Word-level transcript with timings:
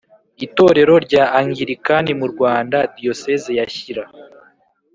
itorero 0.45 0.95
rya 1.05 1.23
Anglikani 1.39 2.11
mu 2.19 2.27
Rwanda 2.33 2.77
Diyoseze 2.95 3.49
ya 3.57 3.65
Shyira 3.75 4.05